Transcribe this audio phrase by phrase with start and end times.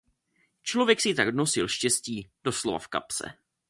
[0.63, 3.33] Člověk si tak nosil štěstí doslova v kapse.